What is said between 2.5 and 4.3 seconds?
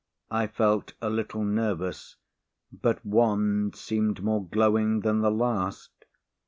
but one seemed